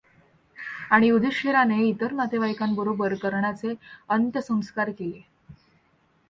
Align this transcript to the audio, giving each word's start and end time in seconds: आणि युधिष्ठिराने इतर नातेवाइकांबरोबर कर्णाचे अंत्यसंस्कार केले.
आणि 0.91 1.07
युधिष्ठिराने 1.07 1.77
इतर 1.89 2.11
नातेवाइकांबरोबर 2.11 3.13
कर्णाचे 3.15 3.73
अंत्यसंस्कार 4.09 4.89
केले. 4.89 5.21